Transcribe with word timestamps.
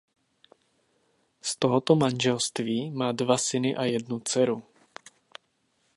Z 1.41 1.55
tohoto 1.55 1.95
manželství 1.95 2.91
má 2.91 3.11
dva 3.11 3.37
syny 3.37 3.75
a 3.75 3.83
jednu 3.85 4.19
dceru. 4.19 4.63